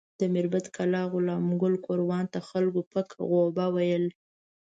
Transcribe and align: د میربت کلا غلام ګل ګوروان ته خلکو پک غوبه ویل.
د 0.19 0.21
میربت 0.33 0.65
کلا 0.75 1.01
غلام 1.11 1.45
ګل 1.61 1.75
ګوروان 1.85 2.25
ته 2.33 2.39
خلکو 2.49 2.81
پک 2.91 3.09
غوبه 3.29 3.65
ویل. 3.75 4.05